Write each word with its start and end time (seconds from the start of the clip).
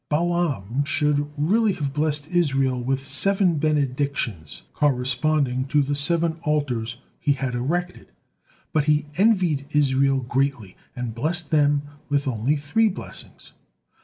Balaam 0.09 0.83
should 0.83 1.29
really 1.37 1.73
have 1.73 1.93
blessed 1.93 2.27
Israel 2.29 2.81
with 2.83 3.07
seven 3.07 3.59
benedictions, 3.59 4.63
corresponding 4.73 5.65
to 5.67 5.83
the 5.83 5.93
seven 5.93 6.39
altars 6.41 6.97
he 7.19 7.33
had 7.33 7.53
erected, 7.53 8.11
but 8.73 8.85
he 8.85 9.05
envied 9.17 9.67
Israel 9.69 10.21
greatly, 10.21 10.75
and 10.95 11.13
blessed 11.13 11.51
them 11.51 11.83
with 12.09 12.27
only 12.27 12.55
three 12.55 12.89
blessings. 12.89 13.53